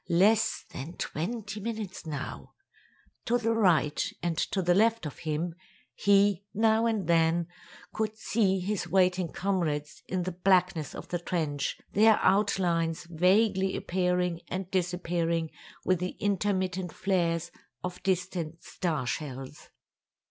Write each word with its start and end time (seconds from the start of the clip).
"Less 0.09 0.65
than 0.71 0.93
twenty 0.97 1.59
minutes 1.59 2.07
now." 2.07 2.53
To 3.25 3.37
the 3.37 3.53
right 3.53 4.03
and 4.23 4.35
to 4.35 4.63
the 4.63 4.73
left 4.73 5.05
of 5.05 5.19
him, 5.19 5.53
he, 5.93 6.43
now 6.55 6.87
and 6.87 7.05
then, 7.05 7.45
could 7.93 8.17
see 8.17 8.59
his 8.61 8.87
waiting 8.87 9.31
comrades 9.31 10.01
in 10.07 10.23
the 10.23 10.31
blackness 10.31 10.95
of 10.95 11.09
the 11.09 11.19
trench, 11.19 11.77
their 11.91 12.17
outlines 12.23 13.03
vaguely 13.11 13.75
appearing 13.75 14.41
and 14.47 14.71
disappearing 14.71 15.51
with 15.85 15.99
the 15.99 16.17
intermittent 16.19 16.91
flares 16.91 17.51
of 17.83 18.01
distant 18.01 18.63
star 18.63 19.05
shells. 19.05 19.69